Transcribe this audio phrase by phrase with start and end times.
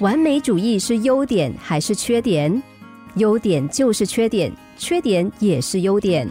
[0.00, 2.62] 完美主义是优点还是缺点？
[3.16, 6.28] 优点就是缺点，缺点也是优点。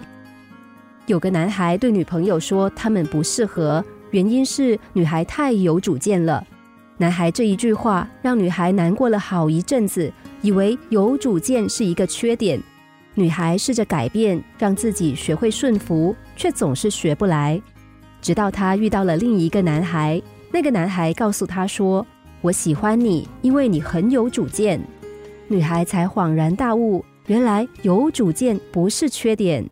[1.06, 6.42] 有个男孩对女朋友说他们不适合，原因是女孩太有主见了。
[6.96, 10.10] 男孩这一句话让女孩难过了好一阵子，
[10.42, 12.62] 以为有主见是一个缺点。
[13.16, 17.62] 女孩试着改变，让自己学会顺服，却总是学不来。
[18.22, 20.22] 直到她遇到了另一个男孩，
[20.54, 22.06] 那个男孩告诉她说
[22.42, 24.80] ：“我喜欢你，因为你很有主见。”
[25.50, 29.66] 女孩才恍然大悟，原来有主见不是缺点。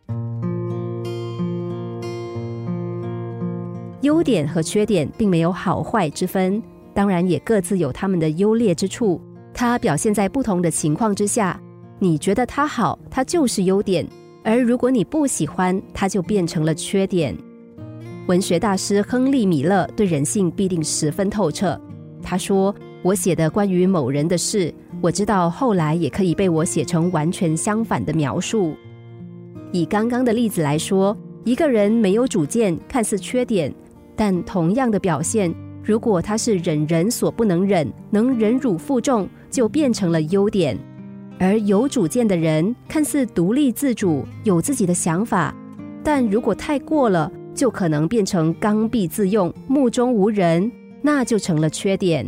[4.02, 6.62] 优点和缺点并没有好坏之分，
[6.94, 9.20] 当然也各自有他们的优劣之处。
[9.54, 11.60] 它表现在不同的情况之下，
[12.00, 14.06] 你觉得它好，它就是优点；
[14.44, 17.36] 而如果你不喜欢，它就变成了缺点。
[18.28, 21.80] 文学大师亨利·米勒对人性必定十分透彻。
[22.26, 28.76] 他说：“我写的关于某人的事，我知道后来也可以被我写成完全相反的描述。
[29.72, 33.72] 以刚刚的例子来说，一个人没有主见，看似缺点。”
[34.18, 40.78] 但同样的表现，如果他是忍人所不能忍，能忍辱负重，就变成了优点；
[41.38, 45.54] 而有主见的人，看似独立自主，有自己的想法，
[46.02, 50.72] 但如果太过了，就可能变成刚愎自用、目中无人，
[51.06, 52.26] 那就成了缺点。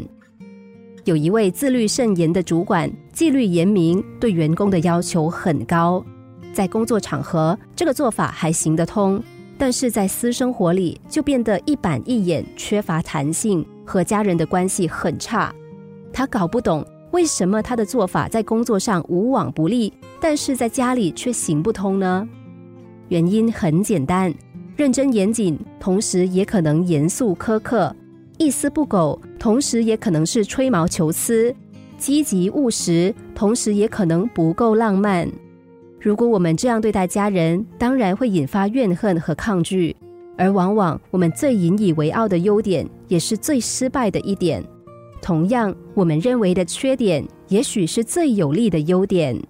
[1.04, 6.06] 有一位自律甚严的主管，纪律严明，对员工的要求很高，
[6.54, 9.20] 在工作场合，这个做法还行得通。
[9.58, 15.52] 但是在私生活里就变得一板一眼，缺乏弹性，和家人的关系很差。
[16.14, 22.30] 他搞不懂为什么他的做法在工作上无往不利，但是在家里却行不通呢？
[23.08, 24.32] 原因很简单：
[24.76, 27.92] 认真严谨，同时也可能严肃苛刻；
[28.38, 31.52] 一丝不苟，同时也可能是吹毛求疵；
[31.98, 35.28] 积极务实，同时也可能不够浪漫。
[36.00, 39.96] 如果我们这样对待家人，当然会引发怨恨和抗拒，
[40.38, 44.64] 而往往我们最引以为傲的优点，也是最失败的一点。
[45.20, 49.42] 同样，我们认为的缺点，也许是最有利的优点。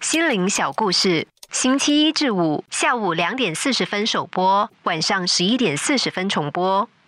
[0.00, 6.88] 心灵小故事，星期一至五下午两点四十分首播，晚上十一点四十分重播。